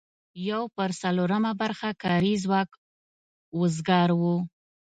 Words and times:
یو 0.49 0.63
پر 0.75 0.89
څلورمه 1.01 1.51
برخه 1.61 1.89
کاري 2.03 2.33
ځواک 2.43 2.69
وزګار 3.59 4.09
و. 4.19 4.21